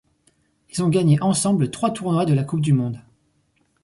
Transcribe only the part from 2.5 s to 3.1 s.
du Monde.